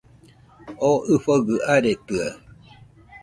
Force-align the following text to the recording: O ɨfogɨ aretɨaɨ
O 0.89 0.91
ɨfogɨ 1.13 1.55
aretɨaɨ 1.73 2.31